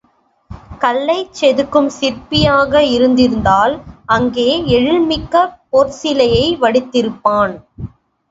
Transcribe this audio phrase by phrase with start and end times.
[0.81, 3.75] கல்லைச் செதுக்கும் சிற்பியாக இருந்திருந்தால்
[4.07, 5.35] அங்கே எழில் மிக்க
[5.69, 7.55] பொற் சிலையை வடித்திருப்பான்.